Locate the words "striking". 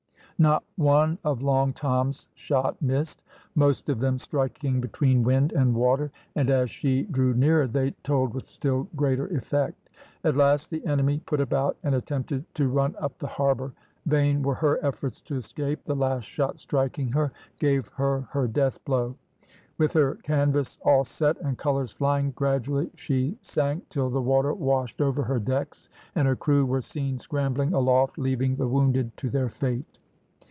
4.17-4.81, 16.59-17.09